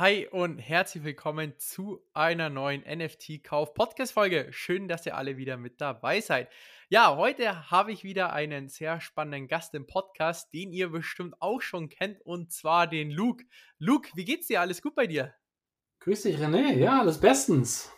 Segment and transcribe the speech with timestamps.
[0.00, 4.48] Hi und herzlich willkommen zu einer neuen NFT-Kauf-Podcast-Folge.
[4.50, 6.48] Schön, dass ihr alle wieder mit dabei seid.
[6.88, 11.60] Ja, heute habe ich wieder einen sehr spannenden Gast im Podcast, den ihr bestimmt auch
[11.60, 13.44] schon kennt, und zwar den Luke.
[13.78, 14.62] Luke, wie geht's dir?
[14.62, 15.34] Alles gut bei dir?
[15.98, 16.78] Grüß dich, René.
[16.78, 17.92] Ja, alles bestens.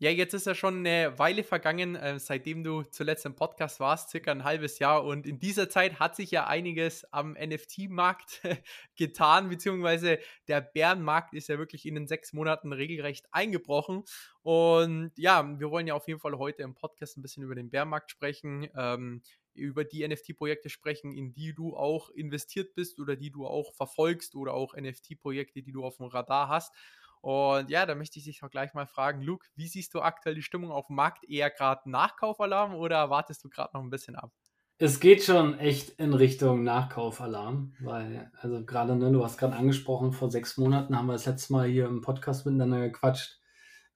[0.00, 4.10] Ja, jetzt ist ja schon eine Weile vergangen, äh, seitdem du zuletzt im Podcast warst,
[4.10, 5.02] circa ein halbes Jahr.
[5.04, 8.42] Und in dieser Zeit hat sich ja einiges am NFT-Markt
[8.96, 14.04] getan, beziehungsweise der Bärenmarkt ist ja wirklich in den sechs Monaten regelrecht eingebrochen.
[14.42, 17.68] Und ja, wir wollen ja auf jeden Fall heute im Podcast ein bisschen über den
[17.68, 19.20] Bärenmarkt sprechen, ähm,
[19.52, 24.36] über die NFT-Projekte sprechen, in die du auch investiert bist oder die du auch verfolgst
[24.36, 26.72] oder auch NFT-Projekte, die du auf dem Radar hast.
[27.20, 30.34] Und ja, da möchte ich dich auch gleich mal fragen, Luke, wie siehst du aktuell
[30.34, 31.24] die Stimmung auf dem Markt?
[31.28, 34.32] Eher gerade Nachkaufalarm oder wartest du gerade noch ein bisschen ab?
[34.80, 40.12] Es geht schon echt in Richtung Nachkaufalarm, weil, also gerade, ne, du hast gerade angesprochen,
[40.12, 43.40] vor sechs Monaten haben wir das letzte Mal hier im Podcast miteinander gequatscht.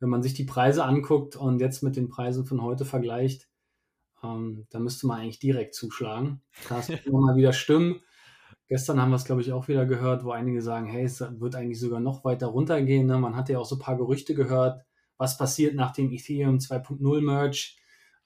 [0.01, 3.49] Wenn man sich die Preise anguckt und jetzt mit den Preisen von heute vergleicht,
[4.25, 6.43] ähm, da müsste man eigentlich direkt zuschlagen.
[6.69, 8.03] Da hast du immer mal wieder Stimmen,
[8.73, 11.57] Gestern haben wir es, glaube ich, auch wieder gehört, wo einige sagen, hey, es wird
[11.57, 13.07] eigentlich sogar noch weiter runtergehen.
[13.07, 13.19] Ne?
[13.19, 14.83] Man hat ja auch so ein paar Gerüchte gehört,
[15.19, 17.75] was passiert nach dem Ethereum 2.0 Merge.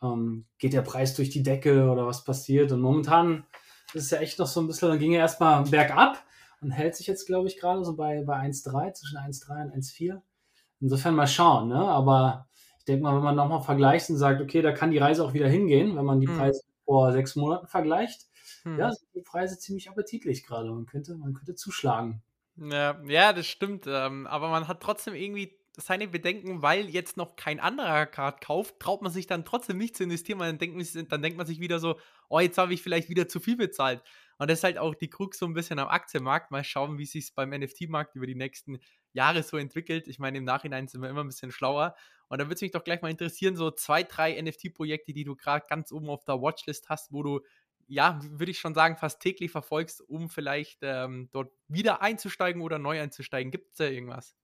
[0.01, 2.71] Ähm, geht der Preis durch die Decke oder was passiert?
[2.71, 3.45] Und momentan
[3.93, 6.25] ist es ja echt noch so ein bisschen, dann ging er erstmal bergab
[6.61, 10.21] und hält sich jetzt, glaube ich, gerade so bei, bei 1,3, zwischen 1,3 und 1,4.
[10.79, 11.89] Insofern mal schauen, ne?
[11.89, 12.47] Aber
[12.79, 15.33] ich denke mal, wenn man nochmal vergleicht und sagt, okay, da kann die Reise auch
[15.33, 16.39] wieder hingehen, wenn man die mhm.
[16.39, 18.29] Preise vor sechs Monaten vergleicht,
[18.67, 18.79] hm.
[18.81, 20.71] Ja, sind die Preise ziemlich appetitlich gerade.
[20.73, 22.21] Man könnte, man könnte zuschlagen.
[22.57, 23.87] Ja, ja das stimmt.
[23.87, 28.81] Ähm, aber man hat trotzdem irgendwie seine Bedenken, weil jetzt noch kein anderer Card kauft,
[28.81, 31.61] traut man sich dann trotzdem nicht zu investieren, weil dann denkt, dann denkt man sich
[31.61, 31.97] wieder so,
[32.29, 34.03] oh, jetzt habe ich vielleicht wieder zu viel bezahlt.
[34.39, 36.51] Und das ist halt auch die Krux so ein bisschen am Aktienmarkt.
[36.51, 38.81] Mal schauen, wie sich beim NFT-Markt über die nächsten
[39.13, 40.09] Jahre so entwickelt.
[40.09, 41.95] Ich meine, im Nachhinein sind wir immer ein bisschen schlauer.
[42.29, 45.37] Und da würde es mich doch gleich mal interessieren, so zwei, drei NFT-Projekte, die du
[45.37, 47.41] gerade ganz oben auf der Watchlist hast, wo du
[47.87, 52.79] ja, würde ich schon sagen, fast täglich verfolgst, um vielleicht ähm, dort wieder einzusteigen oder
[52.79, 53.51] neu einzusteigen?
[53.51, 54.35] Gibt es da irgendwas?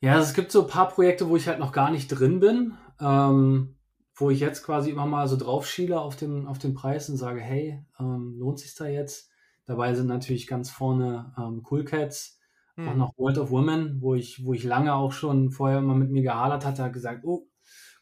[0.00, 2.40] Ja, also es gibt so ein paar Projekte, wo ich halt noch gar nicht drin
[2.40, 3.76] bin, ähm,
[4.14, 7.16] wo ich jetzt quasi immer mal so drauf schiele auf den, auf den Preis und
[7.16, 9.30] sage, hey, ähm, lohnt sich da jetzt?
[9.66, 12.40] Dabei sind natürlich ganz vorne ähm, Cool Cats,
[12.76, 12.88] hm.
[12.88, 16.10] auch noch World of Women, wo ich, wo ich lange auch schon vorher immer mit
[16.10, 17.48] mir gehadert hatte, hat gesagt, oh,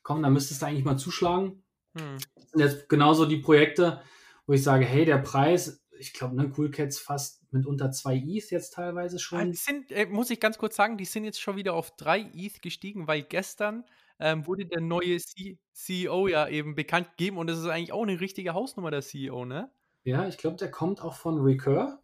[0.03, 1.65] komm, da müsstest du eigentlich mal zuschlagen.
[1.99, 2.19] Hm.
[2.34, 4.01] Das sind jetzt genauso die Projekte,
[4.47, 8.17] wo ich sage, hey, der Preis, ich glaube, ne, Cool Cats fast mit unter zwei
[8.17, 9.51] ETH jetzt teilweise schon.
[9.51, 12.31] Ah, sind, äh, muss ich ganz kurz sagen, die sind jetzt schon wieder auf drei
[12.35, 13.85] ETH gestiegen, weil gestern
[14.19, 18.03] ähm, wurde der neue C CEO ja eben bekannt gegeben und das ist eigentlich auch
[18.03, 19.71] eine richtige Hausnummer, der CEO, ne?
[20.05, 22.03] Ja, ich glaube, der kommt auch von Recur.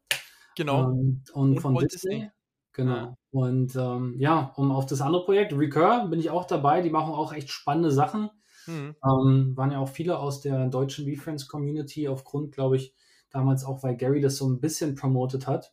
[0.56, 0.90] Genau.
[0.90, 2.10] Ähm, und, und, von Disney.
[2.10, 2.30] Disney.
[2.72, 2.96] Genau.
[2.96, 3.14] Ja.
[3.30, 6.82] Und ähm, ja, um auf das andere Projekt, Recur, bin ich auch dabei.
[6.82, 8.30] Die machen auch echt spannende Sachen.
[8.66, 8.96] Mhm.
[9.04, 12.94] Ähm, waren ja auch viele aus der deutschen VFriends Community aufgrund, glaube ich,
[13.30, 15.72] damals auch, weil Gary das so ein bisschen promotet hat,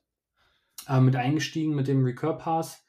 [0.87, 2.85] äh, mit eingestiegen mit dem Recur Pass.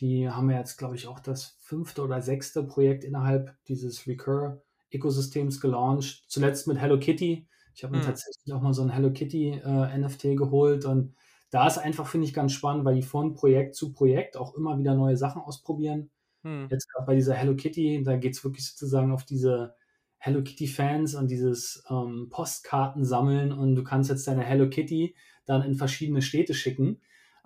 [0.00, 5.60] Die haben ja jetzt, glaube ich, auch das fünfte oder sechste Projekt innerhalb dieses Recur-Ökosystems
[5.60, 6.24] gelauncht.
[6.28, 7.46] Zuletzt mit Hello Kitty.
[7.74, 8.06] Ich habe mir mhm.
[8.06, 11.14] tatsächlich auch mal so ein Hello Kitty äh, NFT geholt und
[11.50, 14.78] da ist einfach, finde ich, ganz spannend, weil die von Projekt zu Projekt auch immer
[14.78, 16.10] wieder neue Sachen ausprobieren.
[16.42, 16.68] Hm.
[16.70, 19.74] Jetzt gerade bei dieser Hello Kitty, da geht es wirklich sozusagen auf diese
[20.18, 25.16] Hello Kitty-Fans und dieses ähm, Postkarten sammeln und du kannst jetzt deine Hello Kitty
[25.46, 27.00] dann in verschiedene Städte schicken.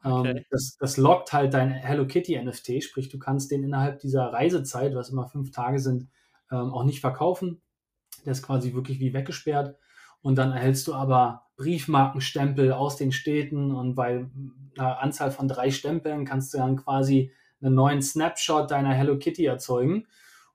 [0.04, 0.30] Ähm, okay.
[0.30, 4.24] Ähm, das, das lockt halt dein Hello Kitty NFT, sprich, du kannst den innerhalb dieser
[4.24, 6.08] Reisezeit, was immer fünf Tage sind,
[6.50, 7.62] ähm, auch nicht verkaufen.
[8.24, 9.76] Der ist quasi wirklich wie weggesperrt.
[10.22, 14.26] Und dann erhältst du aber Briefmarkenstempel aus den Städten und bei
[14.76, 19.44] einer Anzahl von drei Stempeln kannst du dann quasi einen neuen Snapshot deiner Hello Kitty
[19.46, 20.06] erzeugen.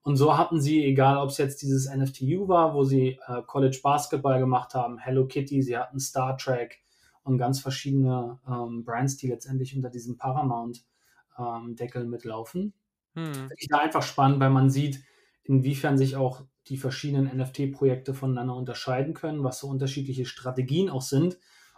[0.03, 3.79] Und so hatten sie, egal ob es jetzt dieses NFTU war, wo sie äh, College
[3.83, 6.79] Basketball gemacht haben, Hello Kitty, sie hatten Star Trek
[7.23, 12.73] und ganz verschiedene ähm, Brands, die letztendlich unter diesem Paramount-Deckel ähm, mitlaufen.
[13.13, 13.33] Hm.
[13.33, 15.03] Finde ich da einfach spannend, weil man sieht,
[15.43, 21.37] inwiefern sich auch die verschiedenen NFT-Projekte voneinander unterscheiden können, was so unterschiedliche Strategien auch sind,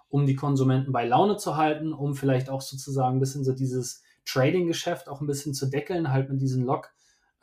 [0.09, 4.02] um die Konsumenten bei Laune zu halten, um vielleicht auch sozusagen ein bisschen so dieses
[4.25, 6.93] Trading-Geschäft auch ein bisschen zu deckeln, halt mit diesen Lock,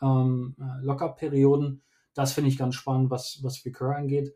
[0.03, 1.83] ähm, äh, Locker-Perioden.
[2.15, 4.35] Das finde ich ganz spannend, was, was Recur angeht.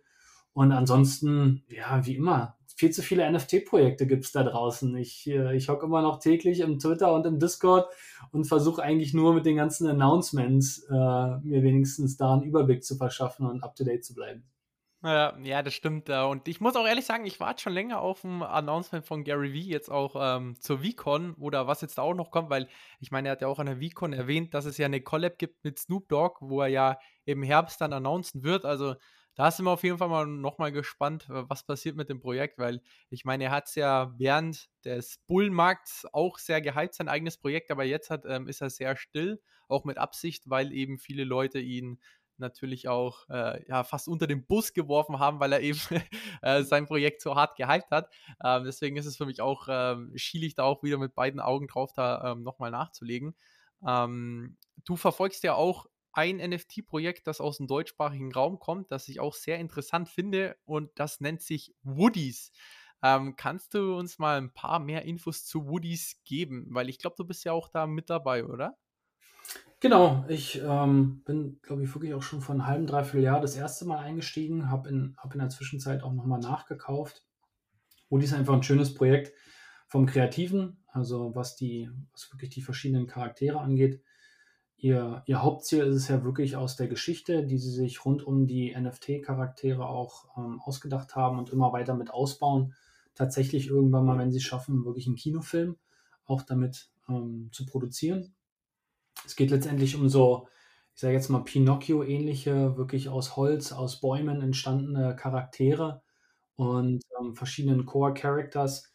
[0.53, 4.97] Und ansonsten, ja, wie immer, viel zu viele NFT-Projekte gibt es da draußen.
[4.97, 7.89] Ich, äh, ich hocke immer noch täglich im Twitter und im Discord
[8.33, 12.97] und versuche eigentlich nur mit den ganzen Announcements äh, mir wenigstens da einen Überblick zu
[12.97, 14.45] verschaffen und up-to-date zu bleiben.
[15.05, 16.09] Ja, ja, das stimmt.
[16.09, 19.23] Äh, und ich muss auch ehrlich sagen, ich warte schon länger auf ein Announcement von
[19.23, 22.69] Gary Vee jetzt auch ähm, zur VCon oder was jetzt da auch noch kommt, weil
[23.01, 25.37] ich meine, er hat ja auch an der VCon erwähnt, dass es ja eine Collab
[25.37, 28.65] gibt mit Snoop Dogg, wo er ja im Herbst dann announcen wird.
[28.65, 28.95] Also
[29.35, 32.81] da sind wir auf jeden Fall mal nochmal gespannt, was passiert mit dem Projekt, weil
[33.11, 37.71] ich meine, er hat es ja während des Bullmarkts auch sehr gehypt, sein eigenes Projekt,
[37.71, 41.59] aber jetzt hat, ähm, ist er sehr still, auch mit Absicht, weil eben viele Leute
[41.59, 41.99] ihn
[42.39, 45.81] natürlich auch äh, ja, fast unter den Bus geworfen haben, weil er eben
[46.43, 48.11] äh, sein Projekt so hart gehypt hat.
[48.45, 51.41] Ähm, deswegen ist es für mich auch, ähm, schiele ich da auch wieder mit beiden
[51.41, 53.35] Augen drauf, da ähm, nochmal nachzulegen.
[53.87, 59.21] Ähm, du verfolgst ja auch ein NFT-Projekt, das aus dem deutschsprachigen Raum kommt, das ich
[59.21, 62.53] auch sehr interessant finde und das nennt sich Woodies.
[63.03, 66.69] Ähm, kannst du uns mal ein paar mehr Infos zu Woodies geben?
[66.71, 68.79] Weil ich glaube, du bist ja auch da mit dabei, oder?
[69.81, 73.55] Genau, ich ähm, bin, glaube ich, wirklich auch schon vor einem halben, dreiviertel Jahr das
[73.55, 77.23] erste Mal eingestiegen, habe in, hab in der Zwischenzeit auch nochmal nachgekauft.
[78.09, 79.35] Woody ist einfach ein schönes Projekt
[79.87, 84.03] vom Kreativen, also was die, was wirklich die verschiedenen Charaktere angeht.
[84.77, 88.47] Ihr, ihr Hauptziel ist es ja wirklich aus der Geschichte, die sie sich rund um
[88.47, 92.75] die NFT-Charaktere auch ähm, ausgedacht haben und immer weiter mit ausbauen.
[93.15, 95.77] Tatsächlich irgendwann mal, wenn sie es schaffen, wirklich einen Kinofilm
[96.25, 98.35] auch damit ähm, zu produzieren.
[99.27, 100.49] Es geht letztendlich um so,
[100.95, 106.03] ich sage jetzt mal Pinocchio-ähnliche, wirklich aus Holz, aus Bäumen entstandene Charaktere
[106.57, 108.93] und ähm, verschiedenen Core-Characters,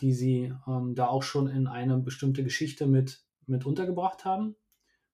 [0.00, 4.56] die sie ähm, da auch schon in eine bestimmte Geschichte mit, mit untergebracht haben.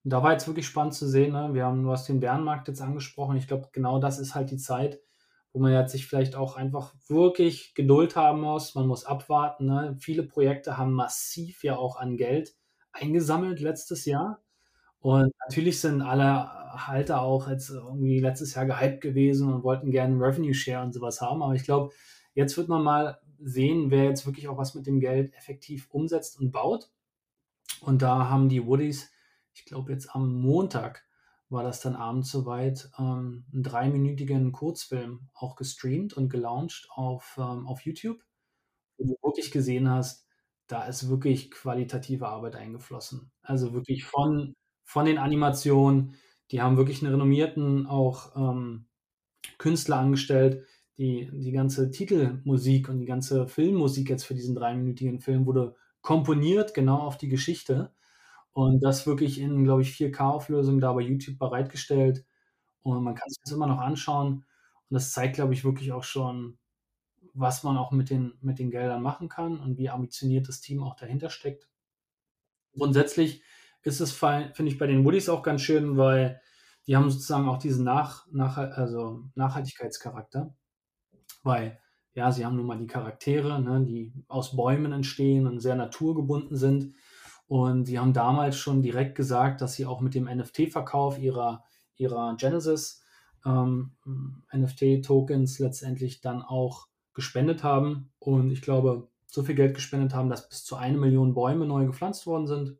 [0.04, 1.50] Und da war jetzt wirklich spannend zu sehen, ne?
[1.52, 4.58] wir haben, du hast den Bärenmarkt jetzt angesprochen, ich glaube, genau das ist halt die
[4.58, 5.00] Zeit,
[5.54, 9.66] wo man jetzt sich vielleicht auch einfach wirklich Geduld haben muss, man muss abwarten.
[9.66, 9.96] Ne?
[10.00, 12.54] Viele Projekte haben massiv ja auch an Geld
[12.92, 14.44] eingesammelt letztes Jahr.
[15.04, 16.48] Und natürlich sind alle
[16.86, 21.20] Halter auch jetzt irgendwie letztes Jahr gehypt gewesen und wollten gerne Revenue Share und sowas
[21.20, 21.42] haben.
[21.42, 21.92] Aber ich glaube,
[22.32, 26.40] jetzt wird man mal sehen, wer jetzt wirklich auch was mit dem Geld effektiv umsetzt
[26.40, 26.90] und baut.
[27.82, 29.12] Und da haben die Woodies,
[29.52, 31.04] ich glaube jetzt am Montag
[31.50, 37.66] war das dann abends soweit, ähm, einen dreiminütigen Kurzfilm auch gestreamt und gelauncht auf, ähm,
[37.66, 38.22] auf YouTube,
[38.96, 40.26] wo du wirklich gesehen hast,
[40.66, 43.32] da ist wirklich qualitative Arbeit eingeflossen.
[43.42, 44.54] Also wirklich von
[44.84, 46.14] von den Animationen.
[46.50, 48.86] Die haben wirklich einen renommierten auch ähm,
[49.58, 50.66] Künstler angestellt.
[50.98, 56.75] Die, die ganze Titelmusik und die ganze Filmmusik jetzt für diesen dreiminütigen Film wurde komponiert,
[56.75, 57.92] genau auf die Geschichte.
[58.52, 62.25] Und das wirklich in, glaube ich, 4K-Auflösung da bei YouTube bereitgestellt.
[62.82, 64.44] Und man kann sich das immer noch anschauen.
[64.90, 66.58] Und das zeigt, glaube ich, wirklich auch schon,
[67.32, 70.82] was man auch mit den, mit den Geldern machen kann und wie ambitioniert das Team
[70.84, 71.69] auch dahinter steckt.
[72.75, 73.42] Grundsätzlich
[73.84, 76.40] ist es, finde ich, bei den Woodies auch ganz schön, weil
[76.86, 80.54] die haben sozusagen auch diesen Nach, Nach also Nachhaltigkeitscharakter.
[81.42, 81.78] Weil,
[82.14, 86.56] ja, sie haben nun mal die Charaktere, ne, die aus Bäumen entstehen und sehr naturgebunden
[86.56, 86.94] sind.
[87.46, 91.64] Und sie haben damals schon direkt gesagt, dass sie auch mit dem NFT-Verkauf ihrer,
[91.96, 93.02] ihrer Genesis
[93.44, 93.92] ähm,
[94.54, 98.12] NFT-Tokens letztendlich dann auch gespendet haben.
[98.18, 101.87] Und ich glaube, so viel Geld gespendet haben, dass bis zu eine Million Bäume neu
[101.87, 102.78] gepflanzt worden sind.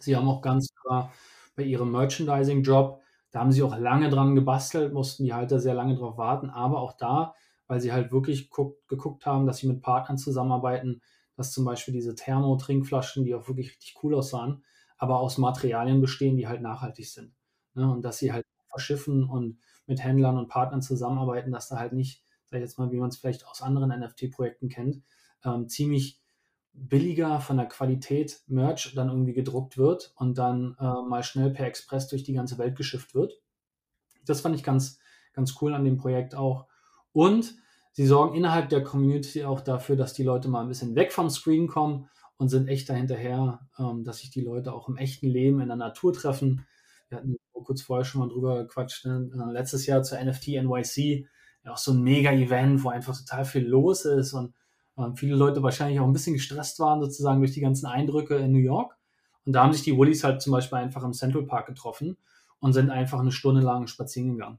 [0.00, 1.12] Sie haben auch ganz klar
[1.56, 3.00] bei ihrem Merchandising-Job,
[3.30, 6.80] da haben sie auch lange dran gebastelt, mussten die Halter sehr lange drauf warten, aber
[6.80, 7.34] auch da,
[7.66, 11.02] weil sie halt wirklich guckt, geguckt haben, dass sie mit Partnern zusammenarbeiten,
[11.34, 14.64] dass zum Beispiel diese Thermo-Trinkflaschen, die auch wirklich richtig cool aussahen,
[14.96, 17.34] aber aus Materialien bestehen, die halt nachhaltig sind.
[17.74, 17.90] Ne?
[17.90, 22.22] Und dass sie halt verschiffen und mit Händlern und Partnern zusammenarbeiten, dass da halt nicht,
[22.46, 25.02] sag ich jetzt mal, wie man es vielleicht aus anderen NFT-Projekten kennt,
[25.44, 26.20] ähm, ziemlich
[26.76, 31.66] billiger von der Qualität Merch dann irgendwie gedruckt wird und dann äh, mal schnell per
[31.66, 33.40] Express durch die ganze Welt geschifft wird.
[34.24, 34.98] Das fand ich ganz,
[35.32, 36.66] ganz cool an dem Projekt auch.
[37.12, 37.54] Und
[37.92, 41.30] sie sorgen innerhalb der Community auch dafür, dass die Leute mal ein bisschen weg vom
[41.30, 45.60] Screen kommen und sind echt dahinterher, ähm, dass sich die Leute auch im echten Leben
[45.60, 46.66] in der Natur treffen.
[47.08, 49.30] Wir hatten kurz vorher schon mal drüber gequatscht, ne?
[49.32, 51.26] Äh, letztes Jahr zur NFT NYC,
[51.64, 54.54] ja auch so ein Mega-Event, wo einfach total viel los ist und
[54.98, 58.52] ähm, viele Leute wahrscheinlich auch ein bisschen gestresst waren, sozusagen durch die ganzen Eindrücke in
[58.52, 58.96] New York.
[59.44, 62.16] Und da haben sich die Woodies halt zum Beispiel einfach im Central Park getroffen
[62.58, 64.58] und sind einfach eine Stunde lang spazieren gegangen.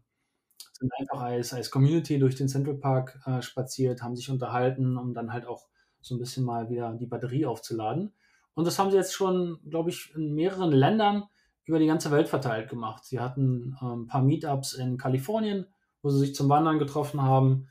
[0.73, 5.13] Sind einfach als, als Community durch den Central Park äh, spaziert, haben sich unterhalten, um
[5.13, 5.67] dann halt auch
[6.01, 8.13] so ein bisschen mal wieder die Batterie aufzuladen.
[8.53, 11.25] Und das haben sie jetzt schon, glaube ich, in mehreren Ländern
[11.65, 13.03] über die ganze Welt verteilt gemacht.
[13.05, 15.67] Sie hatten äh, ein paar Meetups in Kalifornien,
[16.01, 17.67] wo sie sich zum Wandern getroffen haben.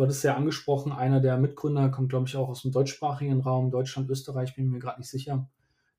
[0.00, 3.70] Du hattest ja angesprochen, einer der Mitgründer kommt, glaube ich, auch aus dem deutschsprachigen Raum,
[3.70, 5.46] Deutschland, Österreich, bin mir gerade nicht sicher.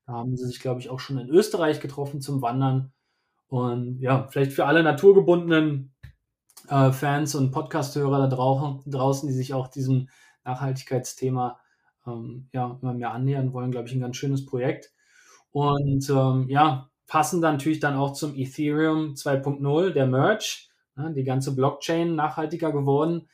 [0.08, 2.92] Da haben sie sich, glaube ich, auch schon in Österreich getroffen zum Wandern.
[3.46, 5.94] Und ja, vielleicht für alle naturgebundenen
[6.66, 10.08] äh, Fans und Podcast-Hörer da draußen, die sich auch diesem
[10.44, 11.60] Nachhaltigkeitsthema
[12.04, 14.92] ähm, ja, immer mehr annähern wollen, glaube ich, ein ganz schönes Projekt.
[15.52, 20.66] Und ähm, ja, passen dann natürlich dann auch zum Ethereum 2.0, der Merge,
[20.96, 23.28] ne, die ganze Blockchain nachhaltiger geworden.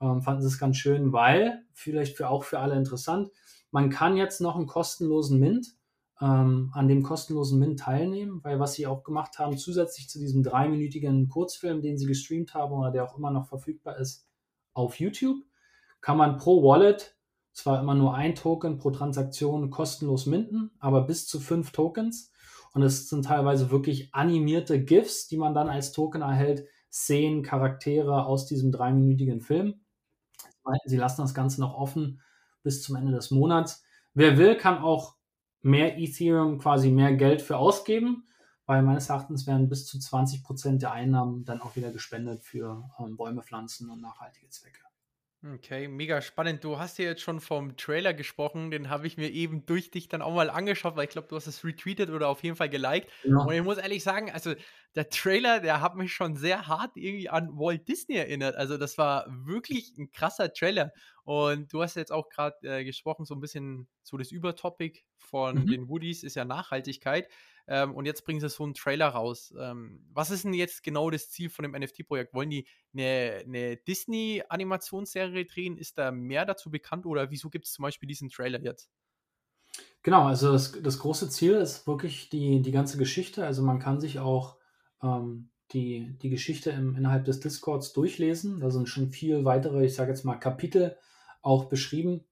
[0.00, 3.30] Ähm, fanden sie es ganz schön, weil, vielleicht für, auch für alle interessant,
[3.70, 5.76] man kann jetzt noch einen kostenlosen Mint,
[6.20, 10.42] ähm, an dem kostenlosen Mint teilnehmen, weil was sie auch gemacht haben, zusätzlich zu diesem
[10.42, 14.26] dreiminütigen Kurzfilm, den sie gestreamt haben oder der auch immer noch verfügbar ist
[14.72, 15.44] auf YouTube,
[16.00, 17.16] kann man pro Wallet
[17.52, 22.30] zwar immer nur ein Token pro Transaktion kostenlos minten, aber bis zu fünf Tokens.
[22.74, 28.26] Und es sind teilweise wirklich animierte GIFs, die man dann als Token erhält, Szenen, Charaktere
[28.26, 29.80] aus diesem dreiminütigen Film.
[30.84, 32.20] Sie lassen das Ganze noch offen
[32.62, 33.84] bis zum Ende des Monats.
[34.14, 35.16] Wer will, kann auch
[35.62, 38.26] mehr Ethereum, quasi mehr Geld für ausgeben,
[38.66, 42.88] weil meines Erachtens werden bis zu 20 Prozent der Einnahmen dann auch wieder gespendet für
[42.98, 44.80] ähm, Bäume, Pflanzen und nachhaltige Zwecke.
[45.54, 46.64] Okay, mega spannend.
[46.64, 50.08] Du hast ja jetzt schon vom Trailer gesprochen, den habe ich mir eben durch dich
[50.08, 52.68] dann auch mal angeschaut, weil ich glaube, du hast es retweetet oder auf jeden Fall
[52.68, 53.08] geliked.
[53.22, 53.38] Ja.
[53.38, 54.54] Und ich muss ehrlich sagen, also
[54.96, 58.56] der Trailer, der hat mich schon sehr hart irgendwie an Walt Disney erinnert.
[58.56, 60.90] Also das war wirklich ein krasser Trailer.
[61.22, 65.56] Und du hast jetzt auch gerade äh, gesprochen, so ein bisschen so das Übertopic von
[65.56, 65.66] mhm.
[65.66, 67.28] den Woodies ist ja Nachhaltigkeit.
[67.68, 69.52] Ähm, und jetzt bringen sie so einen Trailer raus.
[69.58, 72.32] Ähm, was ist denn jetzt genau das Ziel von dem NFT-Projekt?
[72.32, 75.76] Wollen die eine, eine Disney-Animationsserie drehen?
[75.76, 78.88] Ist da mehr dazu bekannt oder wieso gibt es zum Beispiel diesen Trailer jetzt?
[80.02, 83.44] Genau, also das, das große Ziel ist wirklich die, die ganze Geschichte.
[83.44, 84.55] Also man kann sich auch
[85.02, 88.60] ähm, die, die Geschichte im, innerhalb des Discords durchlesen.
[88.60, 90.96] Da sind schon viel weitere, ich sage jetzt mal, Kapitel
[91.42, 92.24] auch beschrieben,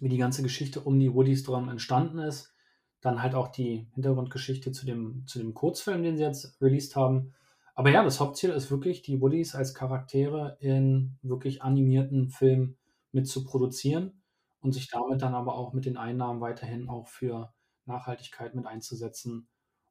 [0.00, 2.52] wie die ganze Geschichte um die Woodies drum entstanden ist.
[3.00, 7.34] Dann halt auch die Hintergrundgeschichte zu dem, zu dem Kurzfilm, den sie jetzt released haben.
[7.74, 12.78] Aber ja, das Hauptziel ist wirklich, die Woodies als Charaktere in wirklich animierten Filmen
[13.12, 14.22] mit zu produzieren
[14.60, 17.52] und sich damit dann aber auch mit den Einnahmen weiterhin auch für
[17.84, 19.48] Nachhaltigkeit mit einzusetzen.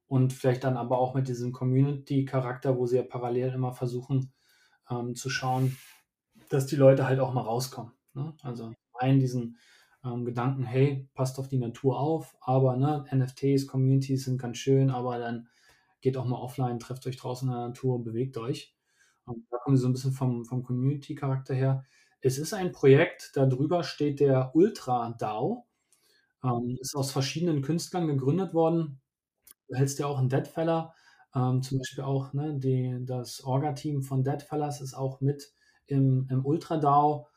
[0.07, 4.31] Und vielleicht dann aber auch mit diesem Community-Charakter, wo sie ja parallel immer versuchen
[4.89, 5.75] ähm, zu schauen,
[6.49, 7.93] dass die Leute halt auch mal rauskommen.
[8.13, 8.33] Ne?
[8.43, 9.57] Also einen diesen
[10.03, 14.89] ähm, Gedanken, hey, passt auf die Natur auf, aber ne, NFTs, Communities sind ganz schön,
[14.89, 15.47] aber dann
[16.01, 18.75] geht auch mal offline, trefft euch draußen in der Natur bewegt euch.
[19.25, 21.83] Und da kommen sie so ein bisschen vom, vom Community-Charakter her.
[22.21, 25.65] Es ist ein Projekt, darüber steht der Ultra DAO.
[26.43, 29.01] Ähm, ist aus verschiedenen Künstlern gegründet worden.
[29.67, 30.93] Du hältst ja auch einen Deadfeller.
[31.35, 35.53] Ähm, zum Beispiel auch ne, die, das Orga-Team von Deadfellers ist auch mit
[35.87, 37.27] im, im Ultra DAO.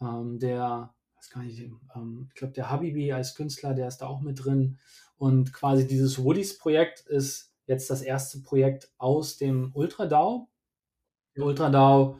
[0.00, 1.60] Ähm, der weiß gar nicht,
[1.94, 4.78] ähm, ich glaube, der Habibi als Künstler, der ist da auch mit drin.
[5.16, 10.48] Und quasi dieses Woodies-Projekt ist jetzt das erste Projekt aus dem Ultra-DAO.
[11.36, 12.18] Der Ultra-DAO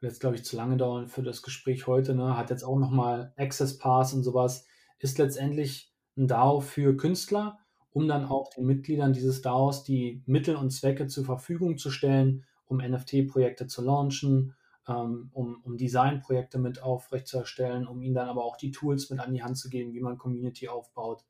[0.00, 2.36] wird jetzt, glaube ich, zu lange dauern für das Gespräch heute, ne?
[2.36, 4.66] hat jetzt auch nochmal Access Pass und sowas,
[4.98, 7.58] ist letztendlich ein DAO für Künstler,
[7.96, 12.44] um dann auch den Mitgliedern dieses DAOs die Mittel und Zwecke zur Verfügung zu stellen,
[12.66, 14.54] um NFT-Projekte zu launchen,
[14.86, 19.32] ähm, um, um Designprojekte mit aufrechtzuerstellen, um ihnen dann aber auch die Tools mit an
[19.32, 21.24] die Hand zu geben, wie man Community aufbaut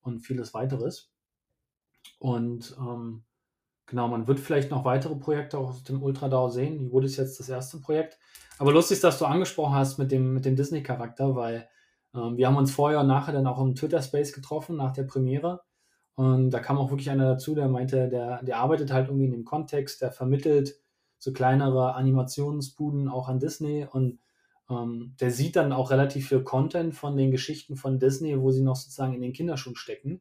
[0.00, 1.12] und vieles weiteres.
[2.18, 3.24] Und ähm,
[3.84, 6.78] genau, man wird vielleicht noch weitere Projekte aus dem UltraDAO sehen.
[6.78, 8.18] Die wurde jetzt das erste Projekt.
[8.56, 11.68] Aber lustig, dass du angesprochen hast mit dem, mit dem Disney-Charakter, weil
[12.14, 15.65] ähm, wir haben uns vorher und nachher dann auch im Twitter-Space getroffen nach der Premiere.
[16.16, 19.32] Und da kam auch wirklich einer dazu, der meinte, der, der arbeitet halt irgendwie in
[19.32, 20.80] dem Kontext, der vermittelt
[21.18, 24.18] so kleinere Animationsbuden auch an Disney und
[24.70, 28.62] ähm, der sieht dann auch relativ viel Content von den Geschichten von Disney, wo sie
[28.62, 30.20] noch sozusagen in den Kinderschuhen stecken.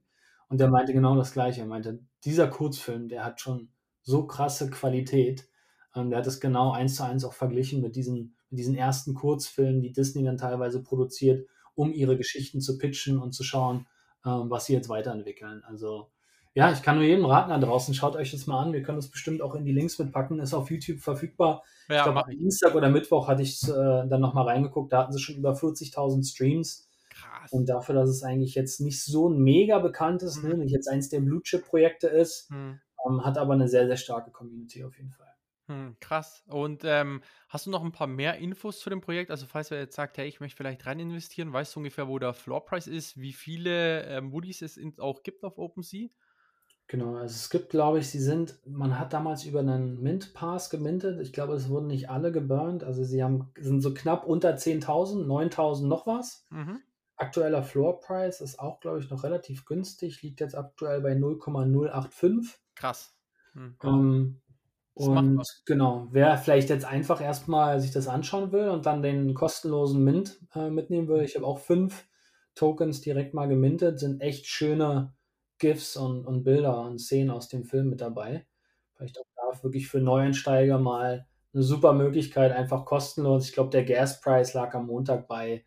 [0.49, 1.61] Und der meinte genau das Gleiche.
[1.61, 3.69] Er meinte, dieser Kurzfilm, der hat schon
[4.03, 5.49] so krasse Qualität.
[5.95, 9.15] Ähm, der hat es genau eins zu eins auch verglichen mit diesen, mit diesen ersten
[9.15, 13.87] Kurzfilmen, die Disney dann teilweise produziert, um ihre Geschichten zu pitchen und zu schauen,
[14.25, 15.63] ähm, was sie jetzt weiterentwickeln.
[15.65, 16.09] Also
[16.55, 18.71] ja, ich kann nur jedem raten da draußen, schaut euch das mal an.
[18.71, 20.39] Wir können das bestimmt auch in die Links mitpacken.
[20.39, 21.63] Ist auf YouTube verfügbar.
[21.89, 24.93] Ja, ich glaube, am Dienstag oder Mittwoch hatte ich es äh, dann nochmal reingeguckt.
[24.93, 26.87] Da hatten sie schon über 40.000 Streams.
[27.09, 27.51] Krass.
[27.51, 30.49] Und dafür, dass es eigentlich jetzt nicht so ein mega bekanntes, mhm.
[30.49, 32.79] ne, nicht jetzt eins der Blue Chip-Projekte ist, mhm.
[33.05, 35.24] ähm, hat aber eine sehr, sehr starke Community auf jeden Fall.
[35.67, 36.43] Hm, krass.
[36.47, 39.31] Und ähm, hast du noch ein paar mehr Infos zu dem Projekt?
[39.31, 42.19] Also, falls wer jetzt sagt, hey, ich möchte vielleicht rein investieren, weißt du ungefähr, wo
[42.19, 46.09] der Floor Price ist, wie viele ähm, Woodies es in, auch gibt auf OpenSea?
[46.87, 51.19] Genau, also es gibt, glaube ich, sie sind, man hat damals über einen Mint-Pass gemintet.
[51.19, 52.83] Ich glaube, es wurden nicht alle geburnt.
[52.83, 56.45] Also sie haben, sind so knapp unter 10.000, 9.000 noch was.
[56.51, 56.83] Mhm.
[57.17, 62.59] Aktueller Floor Price ist auch, glaube ich, noch relativ günstig, liegt jetzt aktuell bei 0,085.
[62.75, 63.17] Krass.
[63.55, 63.77] Mhm.
[63.83, 64.41] Ähm,
[64.95, 70.01] Und genau, wer vielleicht jetzt einfach erstmal sich das anschauen will und dann den kostenlosen
[70.03, 72.07] Mint äh, mitnehmen will, ich habe auch fünf
[72.55, 75.13] Tokens direkt mal gemintet, sind echt schöne
[75.59, 78.45] GIFs und, und Bilder und Szenen aus dem Film mit dabei.
[78.95, 83.47] Vielleicht auch da wirklich für Neueinsteiger mal eine super Möglichkeit, einfach kostenlos.
[83.47, 85.65] Ich glaube, der Gaspreis lag am Montag bei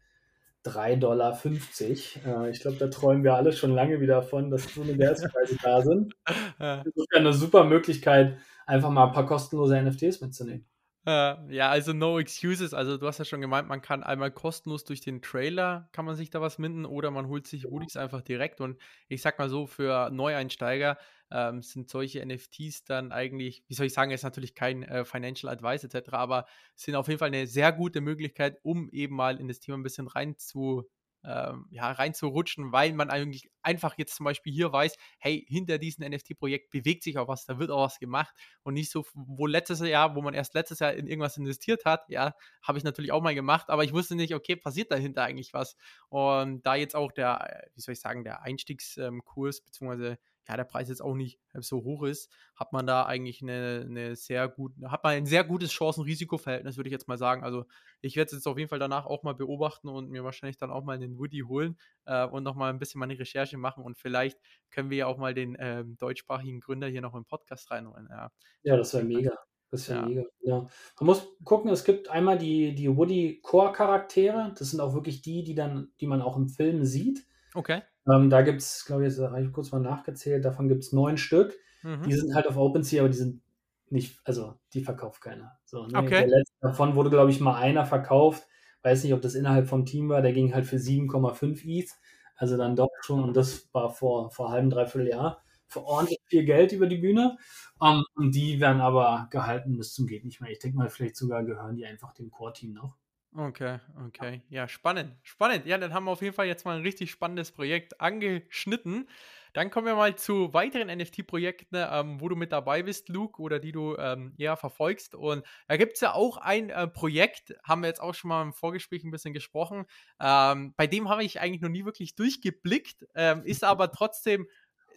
[0.64, 2.44] 3,50 Dollar.
[2.47, 5.56] Äh, ich glaube, da träumen wir alle schon lange wieder davon, dass so eine Gaspreise
[5.62, 6.14] da sind.
[6.58, 10.66] Das ist eine super Möglichkeit, einfach mal ein paar kostenlose NFTs mitzunehmen.
[11.06, 12.75] Äh, ja, also no excuses.
[12.75, 16.16] Also du hast ja schon gemeint, man kann einmal kostenlos durch den Trailer, kann man
[16.16, 18.60] sich da was minden oder man holt sich Woodies einfach direkt.
[18.60, 20.98] Und ich sag mal so, für Neueinsteiger
[21.30, 25.50] ähm, sind solche NFTs dann eigentlich, wie soll ich sagen, ist natürlich kein äh, Financial
[25.50, 29.48] Advice etc., aber sind auf jeden Fall eine sehr gute Möglichkeit, um eben mal in
[29.48, 30.90] das Thema ein bisschen rein zu
[31.25, 36.08] ähm, ja, reinzurutschen, weil man eigentlich einfach jetzt zum Beispiel hier weiß, hey, hinter diesem
[36.08, 38.34] NFT-Projekt bewegt sich auch was, da wird auch was gemacht.
[38.62, 42.08] Und nicht so, wo letztes Jahr, wo man erst letztes Jahr in irgendwas investiert hat,
[42.08, 45.52] ja, habe ich natürlich auch mal gemacht, aber ich wusste nicht, okay, passiert dahinter eigentlich
[45.52, 45.76] was?
[46.08, 50.18] Und da jetzt auch der, wie soll ich sagen, der Einstiegskurs, beziehungsweise
[50.49, 54.17] ja, der Preis jetzt auch nicht so hoch ist, hat man da eigentlich eine, eine
[54.17, 57.45] sehr gut, hat man ein sehr gutes Chancen-Risiko-Verhältnis, würde ich jetzt mal sagen.
[57.45, 57.67] Also
[58.00, 60.71] ich werde es jetzt auf jeden Fall danach auch mal beobachten und mir wahrscheinlich dann
[60.71, 64.38] auch mal einen Woody holen äh, und nochmal ein bisschen meine Recherche machen und vielleicht
[64.71, 68.09] können wir ja auch mal den ähm, deutschsprachigen Gründer hier noch im Podcast reinholen.
[68.11, 68.31] Ja,
[68.62, 69.33] ja das wäre mega.
[69.71, 70.07] Das wäre ja.
[70.07, 70.23] mega.
[70.40, 70.67] Ja.
[70.99, 75.45] Man muss gucken, es gibt einmal die, die Woody Core-Charaktere, das sind auch wirklich die,
[75.45, 77.26] die dann, die man auch im Film sieht.
[77.55, 77.83] Okay.
[78.11, 81.19] Ähm, da gibt es, glaube ich, habe ich kurz mal nachgezählt, davon gibt es neun
[81.19, 81.55] Stück.
[81.83, 82.02] Mhm.
[82.05, 83.43] Die sind halt auf OpenSea, aber die sind
[83.90, 85.59] nicht, also die verkauft keiner.
[85.64, 85.99] So, ne?
[85.99, 86.21] okay.
[86.21, 88.47] Der letzte davon wurde, glaube ich, mal einer verkauft.
[88.83, 91.91] Weiß nicht, ob das innerhalb vom Team war, der ging halt für 7,5 ETH.
[92.37, 96.45] Also dann doch schon, und das war vor, vor halbem, dreiviertel Jahr, für ordentlich viel
[96.45, 97.37] Geld über die Bühne.
[97.80, 100.50] Um, ähm, und die werden aber gehalten bis zum geht nicht mehr.
[100.50, 102.97] Ich denke mal, vielleicht sogar gehören die einfach dem Core-Team noch.
[103.38, 104.42] Okay, okay.
[104.48, 105.14] Ja, spannend.
[105.22, 105.64] Spannend.
[105.64, 109.08] Ja, dann haben wir auf jeden Fall jetzt mal ein richtig spannendes Projekt angeschnitten.
[109.52, 113.60] Dann kommen wir mal zu weiteren NFT-Projekten, ähm, wo du mit dabei bist, Luke, oder
[113.60, 115.14] die du ähm, eher verfolgst.
[115.14, 118.42] Und da gibt es ja auch ein äh, Projekt, haben wir jetzt auch schon mal
[118.42, 119.86] im Vorgespräch ein bisschen gesprochen.
[120.20, 124.48] Ähm, bei dem habe ich eigentlich noch nie wirklich durchgeblickt, ähm, ist aber trotzdem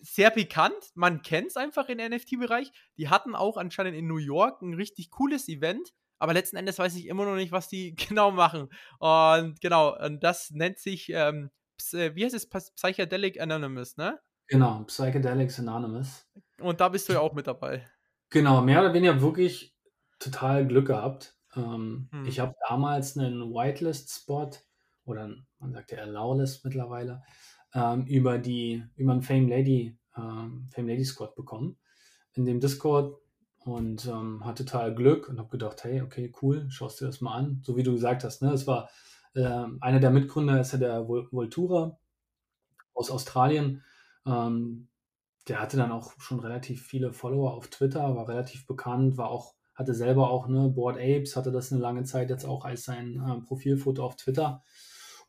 [0.01, 0.89] sehr bekannt.
[0.95, 2.71] Man kennt es einfach im NFT-Bereich.
[2.97, 6.95] Die hatten auch anscheinend in New York ein richtig cooles Event aber letzten Endes weiß
[6.97, 8.69] ich immer noch nicht, was die genau machen.
[8.99, 11.49] Und genau, und das nennt sich, ähm,
[11.93, 14.19] äh, wie heißt es, Psychedelic Anonymous, ne?
[14.47, 16.27] Genau, Psychedelics Anonymous.
[16.59, 17.87] Und da bist du ja auch mit dabei.
[18.29, 19.75] Genau, mehr oder weniger wirklich
[20.19, 21.35] total Glück gehabt.
[21.55, 22.25] Ähm, hm.
[22.25, 24.51] Ich habe damals einen Whitelist-Spot
[25.05, 27.23] oder man sagt ja Allowlist mittlerweile
[27.73, 31.79] ähm, über die über einen Fame Lady ähm, Fame Lady Squad bekommen.
[32.33, 33.20] In dem Discord
[33.63, 37.35] und ähm, hatte total Glück und habe gedacht, hey, okay, cool, schaust dir das mal
[37.35, 37.61] an.
[37.63, 38.51] So wie du gesagt hast, ne?
[38.51, 38.89] Es war
[39.33, 41.97] äh, einer der Mitgründer ist ja der Voltura
[42.93, 43.83] aus Australien.
[44.25, 44.89] Ähm,
[45.47, 49.55] der hatte dann auch schon relativ viele Follower auf Twitter, war relativ bekannt, war auch,
[49.75, 53.15] hatte selber auch, ne, Board Apes, hatte das eine lange Zeit jetzt auch als sein
[53.15, 54.63] äh, Profilfoto auf Twitter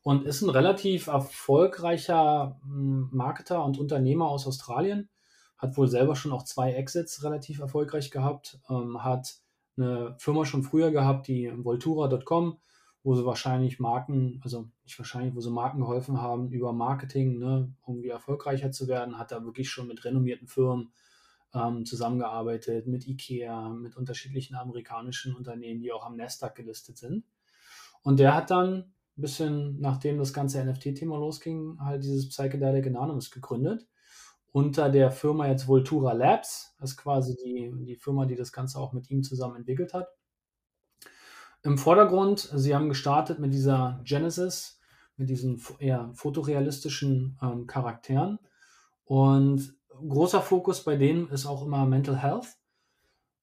[0.03, 5.09] und ist ein relativ erfolgreicher hm, Marketer und Unternehmer aus Australien
[5.63, 9.37] hat wohl selber schon auch zwei Exits relativ erfolgreich gehabt, ähm, hat
[9.77, 12.59] eine Firma schon früher gehabt, die Voltura.com,
[13.01, 17.73] wo sie wahrscheinlich Marken, also nicht wahrscheinlich, wo sie Marken geholfen haben, über Marketing ne,
[17.87, 20.91] irgendwie erfolgreicher zu werden, hat da wirklich schon mit renommierten Firmen
[21.53, 27.23] ähm, zusammengearbeitet, mit IKEA, mit unterschiedlichen amerikanischen Unternehmen, die auch am Nasdaq gelistet sind.
[28.01, 28.73] Und der hat dann
[29.17, 33.87] ein bisschen, nachdem das ganze NFT-Thema losging, halt dieses Psychedelic Anonymous gegründet
[34.53, 36.75] unter der Firma jetzt Voltura Labs.
[36.79, 40.07] Das ist quasi die, die Firma, die das Ganze auch mit ihm zusammen entwickelt hat.
[41.63, 44.79] Im Vordergrund, sie haben gestartet mit dieser Genesis,
[45.17, 48.37] mit diesen eher fotorealistischen ähm, Charakteren.
[49.05, 52.57] Und großer Fokus bei denen ist auch immer Mental Health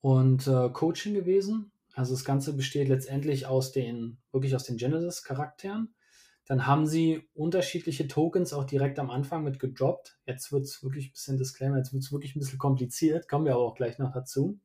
[0.01, 1.73] und äh, Coaching gewesen.
[1.94, 5.92] Also das Ganze besteht letztendlich aus den, wirklich aus den Genesis-Charakteren.
[6.51, 10.19] Dann haben sie unterschiedliche Tokens auch direkt am Anfang mit gedroppt.
[10.27, 13.45] Jetzt wird es wirklich ein bisschen Disclaimer, jetzt wird es wirklich ein bisschen kompliziert, kommen
[13.45, 14.59] wir aber auch gleich noch dazu.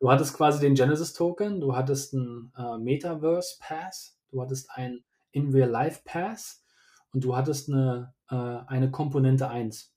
[0.00, 6.64] Du hattest quasi den Genesis-Token, du hattest einen äh, Metaverse-Pass, du hattest einen In-Real-Life-Pass
[7.12, 9.92] und du hattest eine, äh, eine Komponente 1.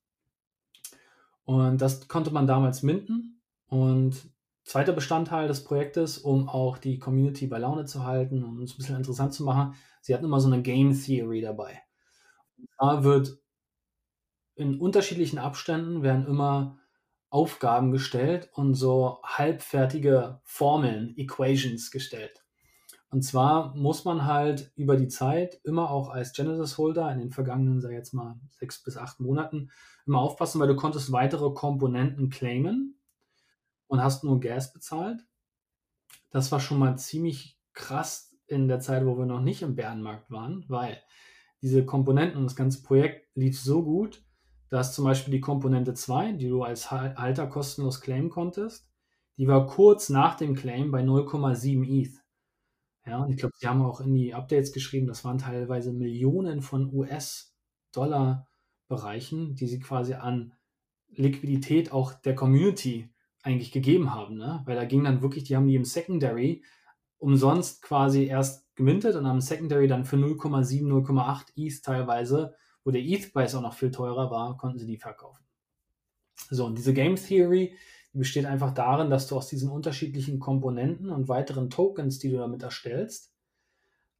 [1.45, 3.39] Und das konnte man damals minden.
[3.67, 4.29] Und
[4.67, 8.77] zweiter Bestandteil des Projektes, um auch die Community bei Laune zu halten und es ein
[8.77, 11.81] bisschen interessant zu machen, sie hatten immer so eine Game Theory dabei.
[12.77, 13.39] da wird
[14.55, 16.79] in unterschiedlichen Abständen werden immer
[17.29, 22.43] Aufgaben gestellt und so halbfertige Formeln, Equations gestellt.
[23.09, 27.79] Und zwar muss man halt über die Zeit immer auch als Genesis-Holder in den vergangenen,
[27.79, 29.69] sag jetzt mal, sechs bis acht Monaten
[30.05, 32.96] immer aufpassen, weil du konntest weitere Komponenten claimen
[33.87, 35.25] und hast nur Gas bezahlt.
[36.29, 40.31] Das war schon mal ziemlich krass in der Zeit, wo wir noch nicht im Bärenmarkt
[40.31, 41.01] waren, weil
[41.61, 44.23] diese Komponenten und das ganze Projekt lief so gut,
[44.69, 48.91] dass zum Beispiel die Komponente 2, die du als Halter kostenlos claimen konntest,
[49.37, 52.11] die war kurz nach dem Claim bei 0,7 ETH.
[53.05, 56.61] Ja, und ich glaube, sie haben auch in die Updates geschrieben, das waren teilweise Millionen
[56.61, 60.53] von US-Dollar-Bereichen, die sie quasi an
[61.09, 63.09] Liquidität auch der Community
[63.47, 64.37] eigentlich gegeben haben.
[64.37, 64.61] Ne?
[64.65, 66.63] Weil da ging dann wirklich, die haben die im Secondary
[67.17, 73.01] umsonst quasi erst gemintet und am Secondary dann für 0,7, 0,8 ETH teilweise, wo der
[73.01, 75.43] ETH-Preis auch noch viel teurer war, konnten sie die verkaufen.
[76.51, 77.75] So, und diese Game Theory
[78.13, 82.37] die besteht einfach darin, dass du aus diesen unterschiedlichen Komponenten und weiteren Tokens, die du
[82.37, 83.31] damit erstellst,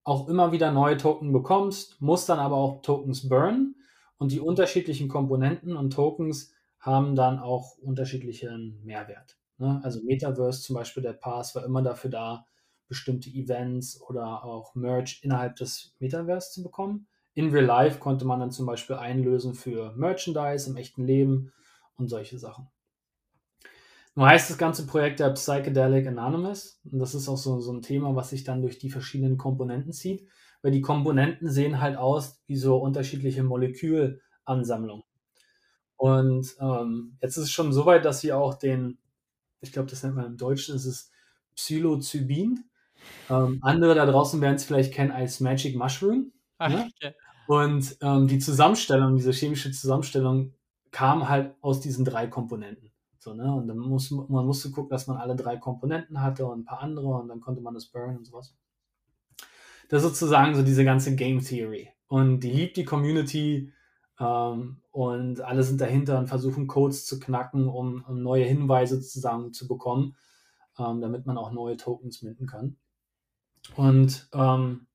[0.03, 3.75] auch immer wieder neue Token bekommst, musst dann aber auch Tokens burn
[4.17, 9.37] und die unterschiedlichen Komponenten und Tokens haben dann auch unterschiedlichen Mehrwert.
[9.57, 9.79] Ne?
[9.83, 12.45] Also Metaverse zum Beispiel, der Pass war immer dafür da,
[12.87, 17.07] bestimmte Events oder auch Merch innerhalb des Metaverse zu bekommen.
[17.33, 21.51] In Real Life konnte man dann zum Beispiel einlösen für Merchandise im echten Leben
[21.95, 22.69] und solche Sachen.
[24.15, 26.81] Nun heißt das ganze Projekt ja Psychedelic Anonymous.
[26.91, 29.93] Und das ist auch so, so ein Thema, was sich dann durch die verschiedenen Komponenten
[29.93, 30.27] zieht.
[30.63, 35.03] Weil die Komponenten sehen halt aus wie so unterschiedliche Molekülansammlungen.
[35.97, 38.97] Und ähm, jetzt ist es schon so weit, dass sie auch den,
[39.61, 41.11] ich glaube, das nennt man im Deutschen, ist es
[41.55, 42.63] Psilocybin.
[43.29, 46.31] Ähm, andere da draußen werden es vielleicht kennen als Magic Mushroom.
[46.59, 46.89] Ach, ne?
[46.95, 47.13] okay.
[47.47, 50.53] Und ähm, die Zusammenstellung, diese chemische Zusammenstellung
[50.91, 52.91] kam halt aus diesen drei Komponenten.
[53.19, 53.53] So, ne?
[53.53, 56.81] Und dann muss, man musste gucken, dass man alle drei Komponenten hatte und ein paar
[56.81, 58.55] andere und dann konnte man das burn und sowas.
[59.89, 61.89] Das ist sozusagen so diese ganze Game Theory.
[62.07, 63.71] Und die liebt die Community
[64.19, 69.53] ähm, und alle sind dahinter und versuchen Codes zu knacken, um, um neue Hinweise zusammen
[69.53, 70.15] zu bekommen,
[70.79, 72.77] ähm, damit man auch neue Tokens minden kann.
[73.75, 74.87] Und ähm,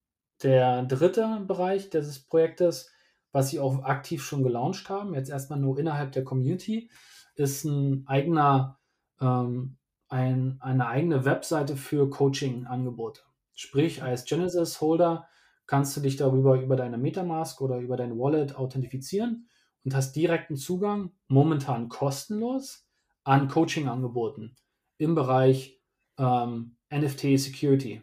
[0.43, 2.91] der dritte Bereich dieses Projektes,
[3.31, 6.91] was sie auch aktiv schon gelauncht haben, jetzt erstmal nur innerhalb der Community,
[7.35, 8.79] ist ein eigener,
[9.21, 9.77] ähm,
[10.09, 13.23] ein, eine eigene Webseite für Coaching-Angebote.
[13.55, 15.29] Sprich, als Genesis-Holder
[15.73, 19.49] kannst du dich darüber über deine Metamask oder über dein Wallet authentifizieren
[19.87, 22.87] und hast direkten Zugang, momentan kostenlos,
[23.25, 24.55] an Coaching-Angeboten
[24.99, 25.81] im Bereich
[26.19, 28.03] ähm, NFT Security,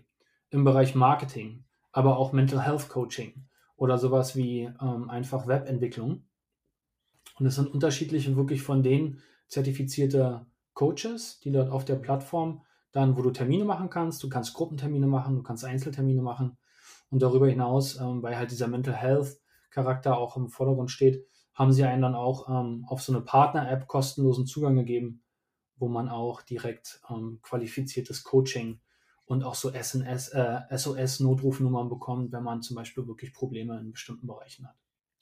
[0.50, 6.28] im Bereich Marketing, aber auch Mental Health Coaching oder sowas wie ähm, einfach Webentwicklung.
[7.38, 13.16] Und es sind unterschiedliche wirklich von denen zertifizierte Coaches, die dort auf der Plattform dann,
[13.16, 16.58] wo du Termine machen kannst, du kannst Gruppentermine machen, du kannst Einzeltermine machen.
[17.10, 19.40] Und darüber hinaus, ähm, weil halt dieser Mental Health
[19.72, 23.88] Charakter auch im Vordergrund steht, haben sie einen dann auch ähm, auf so eine Partner-App
[23.88, 25.24] kostenlosen Zugang gegeben,
[25.78, 28.80] wo man auch direkt ähm, qualifiziertes Coaching
[29.26, 34.26] und auch so SNS, äh, SOS-Notrufnummern bekommt, wenn man zum Beispiel wirklich Probleme in bestimmten
[34.26, 34.76] Bereichen hat.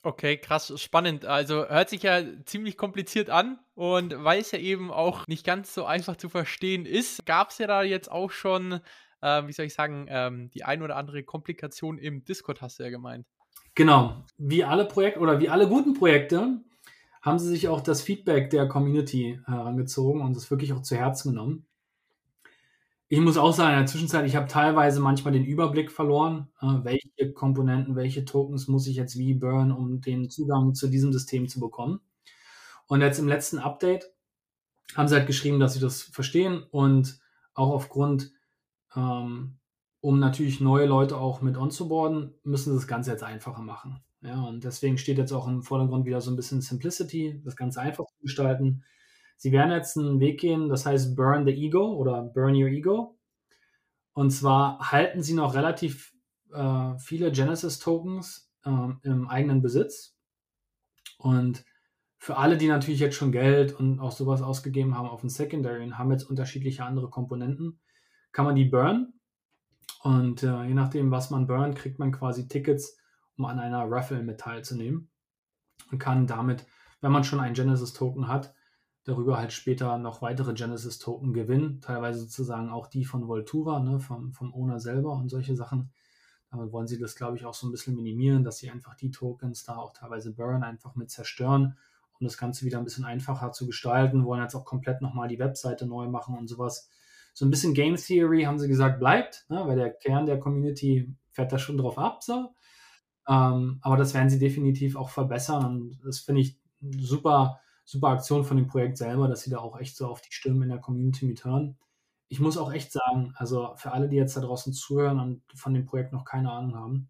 [0.03, 1.25] Okay, krass, spannend.
[1.25, 5.73] Also hört sich ja ziemlich kompliziert an und weil es ja eben auch nicht ganz
[5.73, 8.79] so einfach zu verstehen ist, gab es ja da jetzt auch schon,
[9.27, 12.83] äh, wie soll ich sagen, ähm, die ein oder andere Komplikation im Discord, hast du
[12.83, 13.25] ja gemeint.
[13.75, 16.61] Genau, wie alle Projekte oder wie alle guten Projekte
[17.21, 21.31] haben sie sich auch das Feedback der Community herangezogen und das wirklich auch zu Herzen
[21.31, 21.65] genommen.
[23.09, 26.83] Ich muss auch sagen, in der Zwischenzeit, ich habe teilweise manchmal den Überblick verloren, äh,
[26.83, 31.47] welche Komponenten, welche Tokens muss ich jetzt wie burn, um den Zugang zu diesem System
[31.47, 32.01] zu bekommen.
[32.87, 34.11] Und jetzt im letzten Update
[34.95, 37.19] haben sie halt geschrieben, dass sie das verstehen und
[37.53, 38.31] auch aufgrund,
[38.95, 44.01] um natürlich neue Leute auch mit onzuboarden, müssen sie das Ganze jetzt einfacher machen.
[44.21, 47.81] Ja, und deswegen steht jetzt auch im Vordergrund wieder so ein bisschen Simplicity, das Ganze
[47.81, 48.83] einfach zu gestalten.
[49.37, 53.17] Sie werden jetzt einen Weg gehen, das heißt Burn the Ego oder Burn Your Ego.
[54.13, 56.13] Und zwar halten Sie noch relativ
[56.51, 58.69] äh, viele Genesis-Tokens äh,
[59.03, 60.17] im eigenen Besitz.
[61.19, 61.63] Und
[62.17, 65.83] für alle, die natürlich jetzt schon Geld und auch sowas ausgegeben haben auf dem Secondary
[65.83, 67.79] und haben jetzt unterschiedliche andere Komponenten,
[68.37, 69.13] kann man die burn.
[70.03, 72.95] Und äh, je nachdem, was man burnt, kriegt man quasi Tickets,
[73.35, 75.09] um an einer Raffle mit teilzunehmen.
[75.91, 76.67] Und kann damit,
[77.01, 78.53] wenn man schon einen Genesis-Token hat,
[79.05, 84.33] darüber halt später noch weitere Genesis-Token gewinnen, teilweise sozusagen auch die von Voltura, ne, vom,
[84.33, 85.89] vom Owner selber und solche Sachen.
[86.51, 89.09] Damit wollen sie das, glaube ich, auch so ein bisschen minimieren, dass sie einfach die
[89.09, 91.75] Tokens da auch teilweise burn, einfach mit zerstören,
[92.19, 95.39] um das Ganze wieder ein bisschen einfacher zu gestalten, wollen jetzt auch komplett nochmal die
[95.39, 96.91] Webseite neu machen und sowas.
[97.37, 101.13] So ein bisschen Game Theory haben sie gesagt, bleibt, ne, weil der Kern der Community
[101.29, 102.23] fährt da schon drauf ab.
[102.23, 102.55] So.
[103.27, 108.43] Ähm, aber das werden sie definitiv auch verbessern und das finde ich super, super Aktion
[108.43, 110.79] von dem Projekt selber, dass sie da auch echt so auf die Stimmen in der
[110.79, 111.77] Community mithören.
[112.27, 115.75] Ich muss auch echt sagen, also für alle, die jetzt da draußen zuhören und von
[115.75, 117.09] dem Projekt noch keine Ahnung haben,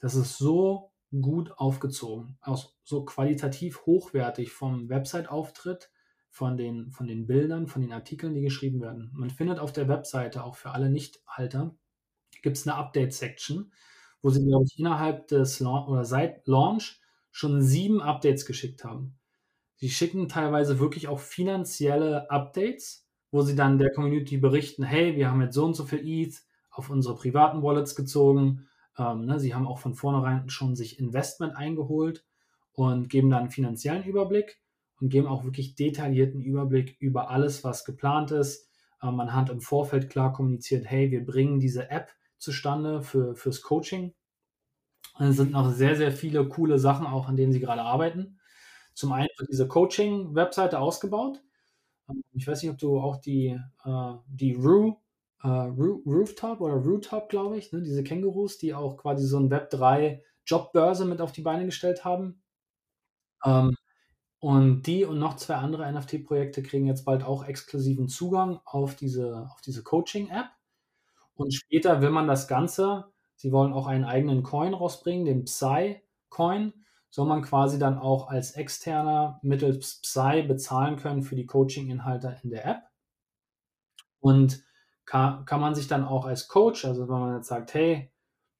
[0.00, 5.90] das ist so gut aufgezogen, auch so qualitativ hochwertig vom Website-Auftritt,
[6.36, 9.10] von den, von den Bildern, von den Artikeln, die geschrieben werden.
[9.14, 11.74] Man findet auf der Webseite auch für alle Nichthalter,
[12.42, 13.72] gibt es eine Update-Section,
[14.20, 19.18] wo sie, glaube ich, innerhalb des La oder seit Launch schon sieben Updates geschickt haben.
[19.76, 25.30] Sie schicken teilweise wirklich auch finanzielle Updates, wo sie dann der Community berichten, hey, wir
[25.30, 28.68] haben jetzt so und so viel ETH auf unsere privaten Wallets gezogen
[28.98, 32.24] ähm, ne, sie haben auch von vornherein schon sich Investment eingeholt
[32.72, 34.60] und geben dann einen finanziellen Überblick
[35.00, 38.68] und geben auch wirklich detaillierten Überblick über alles, was geplant ist.
[39.02, 43.62] Ähm, man hat im Vorfeld klar kommuniziert, hey, wir bringen diese App zustande für, fürs
[43.62, 44.14] Coaching.
[45.18, 48.38] Es sind noch sehr, sehr viele coole Sachen auch, an denen sie gerade arbeiten.
[48.94, 51.42] Zum einen wird diese Coaching-Webseite ausgebaut.
[52.08, 54.96] Ähm, ich weiß nicht, ob du auch die, äh, die Rue
[55.42, 57.82] äh, Rooftop oder Rooftop, glaube ich, ne?
[57.82, 62.42] diese Kängurus, die auch quasi so ein Web3 Jobbörse mit auf die Beine gestellt haben.
[63.44, 63.75] Ähm,
[64.38, 69.48] und die und noch zwei andere NFT-Projekte kriegen jetzt bald auch exklusiven Zugang auf diese,
[69.50, 70.46] auf diese Coaching-App.
[71.34, 76.72] Und später will man das Ganze, sie wollen auch einen eigenen Coin rausbringen, den Psy-Coin,
[77.10, 82.50] soll man quasi dann auch als externer mittels Psy bezahlen können für die Coaching-Inhalte in
[82.50, 82.82] der App.
[84.20, 84.64] Und
[85.06, 88.12] kann, kann man sich dann auch als Coach, also wenn man jetzt sagt, hey,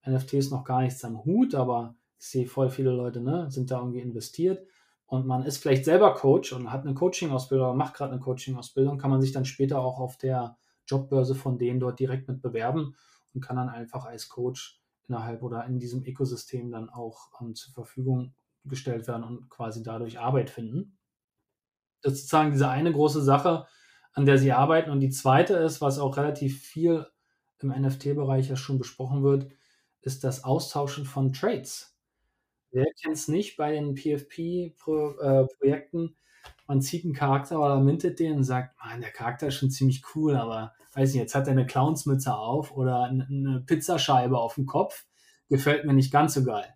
[0.06, 3.70] NFT ist noch gar nichts am Hut, aber ich sehe voll viele Leute, ne, sind
[3.70, 4.66] da irgendwie investiert
[5.06, 8.98] und man ist vielleicht selber Coach und hat eine Coaching-Ausbildung oder macht gerade eine Coaching-Ausbildung,
[8.98, 12.96] kann man sich dann später auch auf der Jobbörse von denen dort direkt mit bewerben
[13.34, 17.72] und kann dann einfach als Coach innerhalb oder in diesem Ökosystem dann auch ähm, zur
[17.72, 20.98] Verfügung gestellt werden und quasi dadurch Arbeit finden.
[22.02, 23.66] Das ist sozusagen diese eine große Sache,
[24.12, 24.90] an der sie arbeiten.
[24.90, 27.06] Und die zweite ist, was auch relativ viel
[27.58, 29.48] im NFT-Bereich ja schon besprochen wird,
[30.00, 31.95] ist das Austauschen von Trades.
[32.70, 36.06] Wer kennt es nicht bei den PFP-Projekten?
[36.06, 36.14] Äh,
[36.66, 40.02] man zieht einen Charakter oder mintet den und sagt, man, der Charakter ist schon ziemlich
[40.14, 44.66] cool, aber weiß nicht, jetzt hat er eine Clownsmütze auf oder eine Pizzascheibe auf dem
[44.66, 45.06] Kopf.
[45.48, 46.66] Gefällt mir nicht ganz so geil.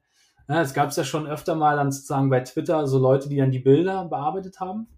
[0.47, 3.53] Es gab es ja schon öfter mal dann sozusagen bei Twitter so Leute, die dann
[3.53, 4.89] die Bilder bearbeitet haben.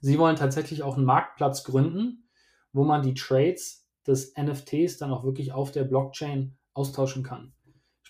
[0.00, 2.28] Sie wollen tatsächlich auch einen Marktplatz gründen,
[2.72, 7.54] wo man die Trades des NFTs dann auch wirklich auf der Blockchain austauschen kann.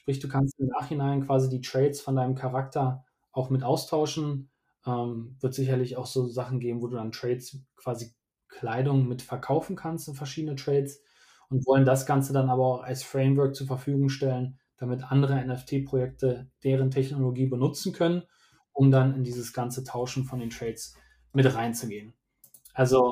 [0.04, 4.50] Sprich, du kannst im Nachhinein quasi die Trades von deinem Charakter auch mit austauschen.
[4.84, 8.12] Ähm, wird sicherlich auch so Sachen geben, wo du dann Trades quasi
[8.48, 11.00] Kleidung mit verkaufen kannst in verschiedene Trades
[11.48, 16.50] und wollen das Ganze dann aber auch als Framework zur Verfügung stellen, damit andere NFT-Projekte
[16.64, 18.24] deren Technologie benutzen können,
[18.74, 20.98] um dann in dieses ganze Tauschen von den Trades
[21.32, 22.12] mit reinzugehen.
[22.74, 23.10] Also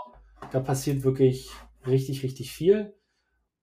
[0.51, 1.49] da passiert wirklich
[1.87, 2.95] richtig, richtig viel.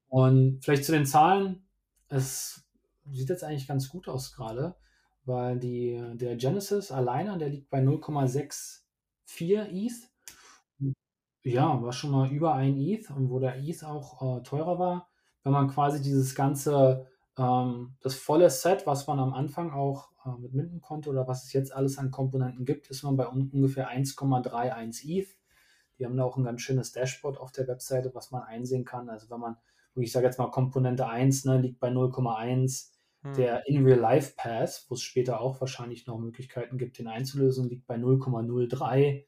[0.07, 1.67] Und vielleicht zu den Zahlen.
[2.07, 2.65] Es
[3.11, 4.75] sieht jetzt eigentlich ganz gut aus gerade,
[5.25, 8.81] weil die, der Genesis alleine, der liegt bei 0,64
[9.71, 10.09] ETH.
[11.43, 15.09] Ja, war schon mal über ein ETH und wo der ETH auch äh, teurer war.
[15.43, 20.37] Wenn man quasi dieses ganze, ähm, das volle Set, was man am Anfang auch äh,
[20.37, 23.49] mit minden konnte oder was es jetzt alles an Komponenten gibt, ist man bei un
[23.51, 25.29] ungefähr 1,31 ETH.
[25.97, 29.09] Die haben da auch ein ganz schönes Dashboard auf der Webseite, was man einsehen kann.
[29.09, 29.57] Also wenn man,
[29.95, 32.91] ich sage jetzt mal Komponente 1, ne, liegt bei 0,1.
[33.23, 33.33] Hm.
[33.33, 39.25] Der In-Real-Life-Path, wo es später auch wahrscheinlich noch Möglichkeiten gibt, den einzulösen, liegt bei 0,03.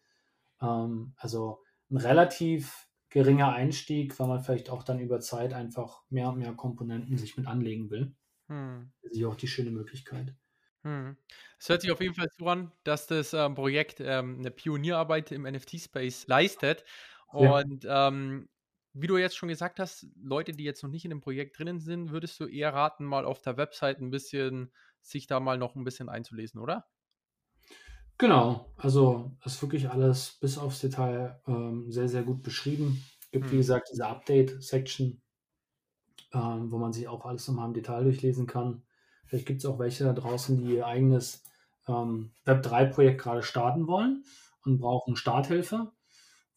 [0.62, 6.30] Ähm, also ein relativ geringer Einstieg, weil man vielleicht auch dann über Zeit einfach mehr
[6.30, 8.16] und mehr Komponenten sich mit anlegen will.
[8.48, 8.92] Hm.
[9.02, 10.34] Das ist auch die schöne Möglichkeit.
[10.84, 11.18] Hm.
[11.60, 15.32] Es hört sich auf jeden Fall so an, dass das ähm, Projekt ähm, eine Pionierarbeit
[15.32, 16.86] im NFT-Space leistet.
[17.28, 18.08] Und ja.
[18.08, 18.50] ähm,
[18.94, 21.80] wie du jetzt schon gesagt hast, Leute, die jetzt noch nicht in dem Projekt drinnen
[21.80, 25.76] sind, würdest du eher raten, mal auf der Website ein bisschen, sich da mal noch
[25.76, 26.86] ein bisschen einzulesen, oder?
[28.18, 33.04] Genau, also ist wirklich alles bis aufs Detail ähm, sehr, sehr gut beschrieben.
[33.22, 33.52] Es Gibt, hm.
[33.54, 35.22] wie gesagt, diese Update-Section,
[36.34, 38.84] ähm, wo man sich auch alles nochmal im Detail durchlesen kann.
[39.26, 41.44] Vielleicht gibt es auch welche da draußen, die ihr eigenes
[41.88, 44.24] ähm, Web3-Projekt gerade starten wollen
[44.66, 45.92] und brauchen Starthilfe.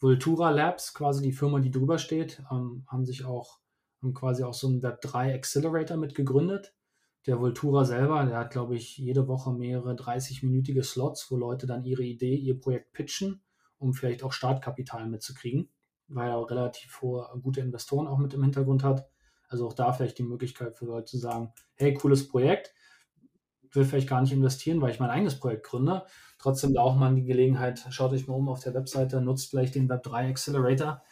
[0.04, 3.60] Vultura Labs, quasi die Firma, die drüber steht, ähm, haben sich auch
[4.02, 6.74] haben quasi auch so einen Web3 Accelerator mit gegründet,
[7.26, 11.84] der Vultura selber, der hat, glaube ich, jede Woche mehrere 30-minütige Slots, wo Leute dann
[11.84, 13.40] ihre Idee, ihr Projekt pitchen,
[13.78, 15.70] um vielleicht auch Startkapital mitzukriegen,
[16.08, 19.08] weil er auch relativ hohe, gute Investoren auch mit im Hintergrund hat.
[19.48, 22.74] Also auch da vielleicht die Möglichkeit für Leute zu sagen, hey, cooles Projekt,
[23.74, 26.04] will vielleicht gar nicht investieren, weil ich mein eigenes Projekt gründe.
[26.38, 29.74] Trotzdem da auch mal die Gelegenheit, schaut euch mal um auf der Webseite, nutzt vielleicht
[29.74, 31.02] den Web3 Accelerator.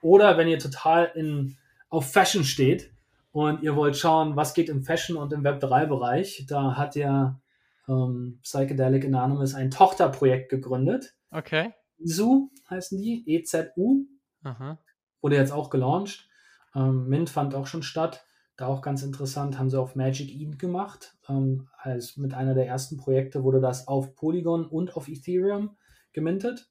[0.00, 1.56] Oder wenn ihr total in,
[1.88, 2.92] auf Fashion steht,
[3.32, 7.40] und ihr wollt schauen, was geht im Fashion- und im Web3-Bereich, da hat ja
[7.88, 11.14] ähm, Psychedelic Anonymous ein Tochterprojekt gegründet.
[11.30, 11.72] Okay.
[11.98, 14.06] EZU heißen die, EZU.
[14.44, 14.78] Aha.
[15.22, 16.28] Wurde jetzt auch gelauncht.
[16.74, 18.24] Ähm, Mint fand auch schon statt.
[18.62, 21.16] Da auch ganz interessant, haben sie auf Magic Eden gemacht.
[21.28, 25.76] Ähm, als mit einer der ersten Projekte wurde das auf Polygon und auf Ethereum
[26.12, 26.70] gemintet.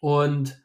[0.00, 0.62] Und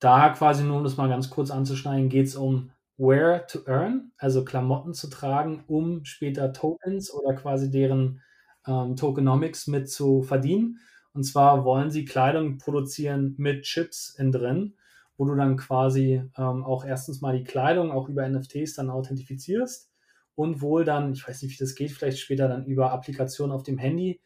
[0.00, 4.10] da quasi nur, um das mal ganz kurz anzuschneiden, geht es um Wear to Earn,
[4.18, 8.22] also Klamotten zu tragen, um später Tokens oder quasi deren
[8.66, 10.80] ähm, Tokenomics mit zu verdienen.
[11.12, 14.74] Und zwar wollen sie Kleidung produzieren mit Chips in drin,
[15.16, 19.90] wo du dann quasi ähm, auch erstens mal die Kleidung auch über NFTs dann authentifizierst
[20.34, 23.62] und wohl dann, ich weiß nicht, wie das geht, vielleicht später dann über Applikationen auf
[23.62, 24.20] dem Handy,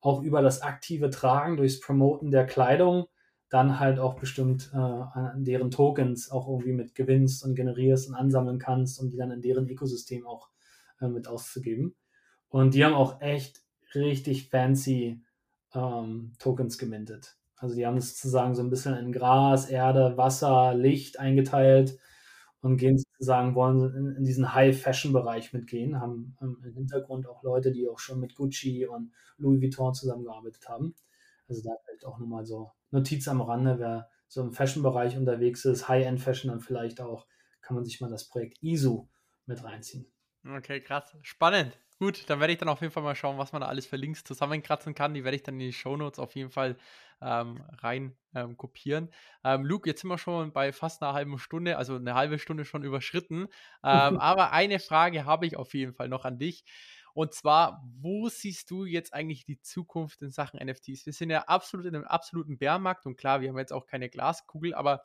[0.00, 3.06] auch über das aktive Tragen durchs Promoten der Kleidung
[3.50, 8.14] dann halt auch bestimmt äh, an deren Tokens auch irgendwie mit gewinnst und generierst und
[8.14, 10.48] ansammeln kannst, um die dann in deren Ökosystem auch
[11.00, 11.96] äh, mit auszugeben.
[12.48, 13.60] Und die haben auch echt
[13.94, 15.22] richtig fancy
[15.74, 17.39] ähm, Tokens gemintet.
[17.60, 21.98] Also die haben es sozusagen so ein bisschen in Gras, Erde, Wasser, Licht eingeteilt
[22.62, 27.70] und gehen sozusagen, wollen in, in diesen High-Fashion-Bereich mitgehen, haben ähm, im Hintergrund auch Leute,
[27.70, 30.94] die auch schon mit Gucci und Louis Vuitton zusammengearbeitet haben.
[31.48, 35.86] Also da vielleicht auch nochmal so Notiz am Rande, wer so im Fashion-Bereich unterwegs ist,
[35.86, 37.26] High-End-Fashion dann vielleicht auch,
[37.60, 39.10] kann man sich mal das Projekt ISO
[39.44, 40.10] mit reinziehen.
[40.46, 41.14] Okay, krass.
[41.20, 41.78] Spannend.
[42.00, 43.96] Gut, dann werde ich dann auf jeden Fall mal schauen, was man da alles für
[43.96, 45.12] Links zusammenkratzen kann.
[45.12, 46.78] Die werde ich dann in die Shownotes auf jeden Fall
[47.20, 49.10] ähm, rein ähm, kopieren.
[49.44, 52.64] Ähm, Luke, jetzt sind wir schon bei fast einer halben Stunde, also eine halbe Stunde
[52.64, 53.48] schon überschritten.
[53.84, 56.64] Ähm, aber eine Frage habe ich auf jeden Fall noch an dich.
[57.14, 61.06] Und zwar, wo siehst du jetzt eigentlich die Zukunft in Sachen NFTs?
[61.06, 64.08] Wir sind ja absolut in einem absoluten Bärmarkt und klar, wir haben jetzt auch keine
[64.08, 65.02] Glaskugel, aber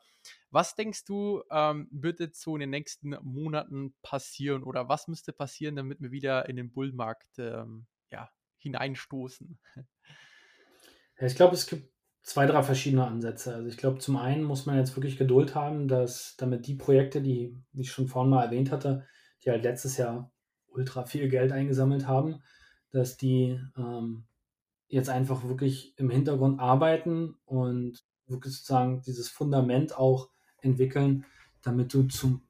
[0.50, 5.32] was denkst du, ähm, wird jetzt so in den nächsten Monaten passieren oder was müsste
[5.32, 9.58] passieren, damit wir wieder in den Bullmarkt ähm, ja, hineinstoßen?
[11.18, 11.90] Ich glaube, es gibt
[12.22, 13.54] zwei, drei verschiedene Ansätze.
[13.54, 17.22] Also ich glaube, zum einen muss man jetzt wirklich Geduld haben, dass damit die Projekte,
[17.22, 19.06] die, wie ich schon vorhin mal erwähnt hatte,
[19.44, 20.32] die halt letztes Jahr
[20.76, 22.42] ultra viel Geld eingesammelt haben,
[22.90, 24.24] dass die ähm,
[24.88, 30.28] jetzt einfach wirklich im Hintergrund arbeiten und wirklich sozusagen dieses Fundament auch
[30.60, 31.24] entwickeln,
[31.62, 32.42] damit du zum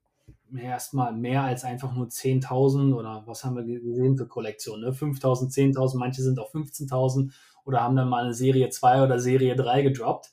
[0.55, 4.93] erstmal mehr als einfach nur 10.000 oder was haben wir gesehen für Kollektionen, ne?
[4.93, 7.33] 5.000, 10.000, manche sind auch 15.000
[7.65, 10.33] oder haben dann mal eine Serie 2 oder Serie 3 gedroppt,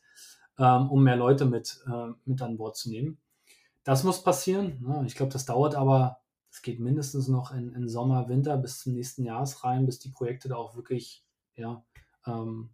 [0.60, 3.18] ähm, um mehr Leute mit, äh, mit an Bord zu nehmen.
[3.84, 4.82] Das muss passieren.
[4.82, 5.04] Ne?
[5.08, 6.20] Ich glaube, das dauert aber
[6.54, 10.10] es geht mindestens noch in, in, Sommer, Winter bis zum nächsten Jahres rein, bis die
[10.10, 11.84] Projekte da auch wirklich, ja,
[12.28, 12.70] ähm,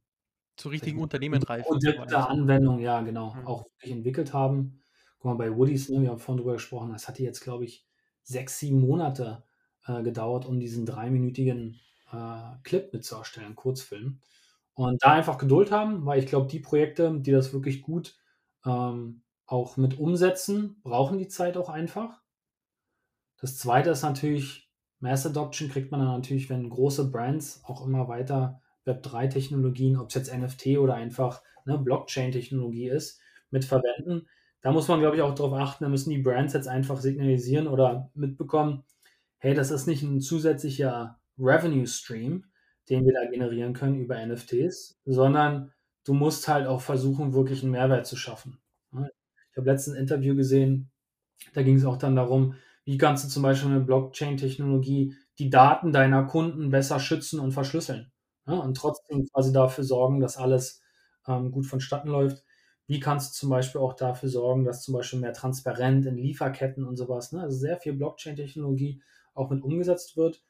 [0.58, 1.72] zu richtigen Unternehmen reifen.
[1.72, 3.48] Und der Anwendung, ja, genau, mhm.
[3.48, 4.82] auch wirklich entwickelt haben.
[5.18, 7.88] Guck mal, bei Woodies, ne, wir haben vorhin drüber gesprochen, das hatte jetzt, glaube ich,
[8.22, 9.46] sechs, sieben Monate
[9.86, 11.80] äh, gedauert, um diesen dreiminütigen
[12.12, 14.20] äh, Clip mitzuerstellen, Kurzfilm.
[14.74, 18.18] Und da einfach Geduld haben, weil ich glaube, die Projekte, die das wirklich gut
[18.66, 22.22] ähm, auch mit umsetzen, brauchen die Zeit auch einfach.
[23.42, 28.08] Das zweite ist natürlich, Mass Adoption kriegt man dann natürlich, wenn große Brands auch immer
[28.08, 34.28] weiter Web3-Technologien, ob es jetzt NFT oder einfach ne, Blockchain-Technologie ist, mit verwenden.
[34.62, 37.68] Da muss man, glaube ich, auch darauf achten, da müssen die Brands jetzt einfach signalisieren
[37.68, 38.84] oder mitbekommen,
[39.38, 42.46] hey, das ist nicht ein zusätzlicher Revenue Stream,
[42.90, 45.72] den wir da generieren können über NFTs, sondern
[46.04, 48.60] du musst halt auch versuchen, wirklich einen Mehrwert zu schaffen.
[48.92, 50.92] Ich habe letztens ein Interview gesehen,
[51.54, 52.56] da ging es auch dann darum,
[52.90, 58.12] wie kannst du zum Beispiel mit Blockchain-Technologie die Daten deiner Kunden besser schützen und verschlüsseln?
[58.48, 60.82] Ja, und trotzdem quasi dafür sorgen, dass alles
[61.28, 62.44] ähm, gut vonstatten läuft.
[62.88, 66.84] Wie kannst du zum Beispiel auch dafür sorgen, dass zum Beispiel mehr transparent in Lieferketten
[66.84, 67.42] und sowas, ne?
[67.44, 69.04] also sehr viel Blockchain-Technologie
[69.36, 70.42] auch mit umgesetzt wird.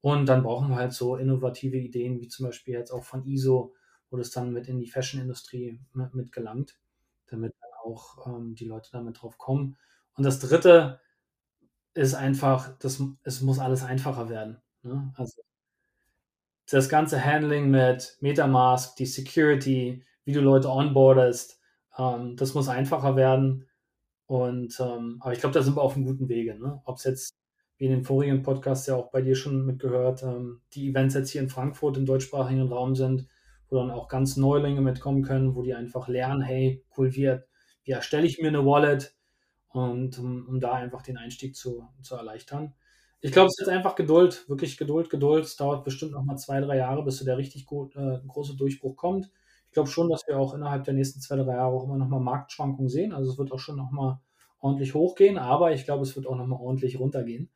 [0.00, 3.74] Und dann brauchen wir halt so innovative Ideen, wie zum Beispiel jetzt auch von ISO,
[4.08, 6.78] wo das dann mit in die Fashion-Industrie mit, mit, gelangt,
[7.26, 9.76] damit dann auch ähm, die Leute damit drauf kommen.
[10.14, 11.01] Und das dritte,
[11.94, 14.60] ist einfach, das, es muss alles einfacher werden.
[14.82, 15.12] Ne?
[15.16, 15.42] Also
[16.70, 21.60] das ganze Handling mit Metamask, die Security, wie du Leute onboardest,
[21.98, 23.68] ähm, das muss einfacher werden.
[24.26, 26.58] Und ähm, aber ich glaube, da sind wir auf einem guten Wege.
[26.58, 26.80] Ne?
[26.84, 27.34] Ob es jetzt
[27.76, 31.30] wie in den vorigen Podcasts ja auch bei dir schon mitgehört, ähm, die Events jetzt
[31.30, 33.26] hier in Frankfurt im deutschsprachigen Raum sind,
[33.68, 37.36] wo dann auch ganz Neulinge mitkommen können, wo die einfach lernen, hey, cool, wie,
[37.84, 39.14] wie erstelle ich mir eine Wallet
[39.72, 42.74] und um, um da einfach den Einstieg zu, zu erleichtern.
[43.20, 45.44] Ich glaube, es ist einfach Geduld, wirklich Geduld, Geduld.
[45.44, 48.56] Es dauert bestimmt noch mal zwei, drei Jahre, bis so der richtig gut, äh, große
[48.56, 49.30] Durchbruch kommt.
[49.66, 52.08] Ich glaube schon, dass wir auch innerhalb der nächsten zwei, drei Jahre auch immer noch
[52.08, 53.12] mal Marktschwankungen sehen.
[53.12, 54.20] Also es wird auch schon noch mal
[54.58, 57.50] ordentlich hochgehen, aber ich glaube, es wird auch noch mal ordentlich runtergehen.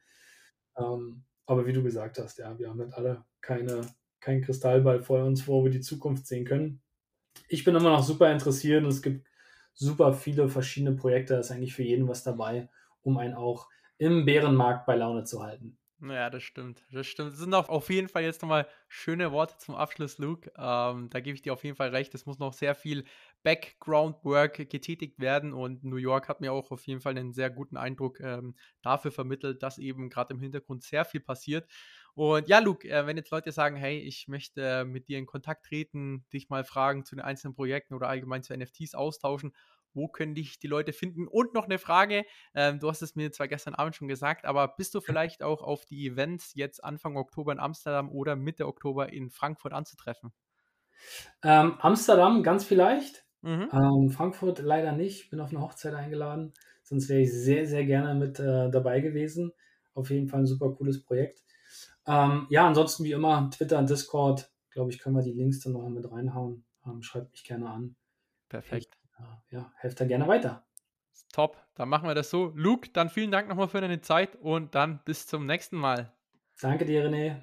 [0.76, 3.82] Ähm, aber wie du gesagt hast, ja, wir haben halt alle keine,
[4.20, 6.80] keinen Kristallball vor uns, wo wir die Zukunft sehen können.
[7.48, 9.26] Ich bin immer noch super interessiert und es gibt
[9.76, 11.34] super viele verschiedene Projekte.
[11.34, 12.68] Da ist eigentlich für jeden was dabei,
[13.02, 13.68] um einen auch
[13.98, 15.78] im Bärenmarkt bei Laune zu halten.
[16.02, 16.84] Ja, das stimmt.
[16.92, 17.32] Das stimmt.
[17.32, 20.52] Das sind auch auf jeden Fall jetzt nochmal schöne Worte zum Abschluss, Luke.
[20.54, 22.14] Ähm, da gebe ich dir auf jeden Fall recht.
[22.14, 23.04] Es muss noch sehr viel
[23.42, 27.78] Background-Work getätigt werden und New York hat mir auch auf jeden Fall einen sehr guten
[27.78, 31.66] Eindruck ähm, dafür vermittelt, dass eben gerade im Hintergrund sehr viel passiert.
[32.16, 35.26] Und ja, Luke, äh, wenn jetzt Leute sagen, hey, ich möchte äh, mit dir in
[35.26, 39.52] Kontakt treten, dich mal fragen zu den einzelnen Projekten oder allgemein zu NFTs austauschen,
[39.92, 41.28] wo können dich die Leute finden?
[41.28, 44.68] Und noch eine Frage, ähm, du hast es mir zwar gestern Abend schon gesagt, aber
[44.68, 49.12] bist du vielleicht auch auf die Events jetzt Anfang Oktober in Amsterdam oder Mitte Oktober
[49.12, 50.32] in Frankfurt anzutreffen?
[51.42, 53.68] Ähm, Amsterdam ganz vielleicht, mhm.
[53.72, 56.52] ähm, Frankfurt leider nicht, bin auf eine Hochzeit eingeladen,
[56.82, 59.52] sonst wäre ich sehr, sehr gerne mit äh, dabei gewesen.
[59.94, 61.45] Auf jeden Fall ein super cooles Projekt.
[62.06, 65.88] Ähm, ja, ansonsten wie immer, Twitter, Discord, glaube ich, können wir die Links dann noch
[65.88, 66.64] mit reinhauen.
[66.84, 67.96] Ähm, schreibt mich gerne an.
[68.48, 68.96] Perfekt
[69.50, 70.64] ja, helft da gerne weiter.
[71.32, 72.52] Top, dann machen wir das so.
[72.54, 76.12] Luke, dann vielen Dank nochmal für deine Zeit und dann bis zum nächsten Mal.
[76.60, 77.42] Danke dir, René.